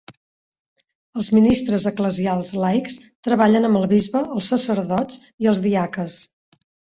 [1.19, 2.97] Els ministres eclesials laics
[3.29, 6.19] treballen amb el bisbe, els sacerdots i els diaques.